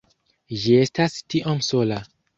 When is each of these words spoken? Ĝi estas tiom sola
Ĝi 0.61 0.73
estas 0.85 1.19
tiom 1.35 1.63
sola 1.71 2.05